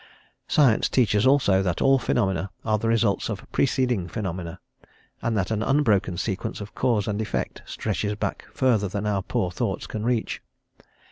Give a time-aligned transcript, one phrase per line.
[0.47, 4.59] Science teaches, also, that all phenomena are the results of preceding phenomena,
[5.21, 9.51] and that an unbroken sequence of cause and effect stretches back further than our poor
[9.51, 10.41] thoughts can reach.